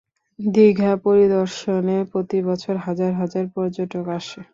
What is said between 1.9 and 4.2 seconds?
প্রতি বছর হাজার হাজার পর্যটক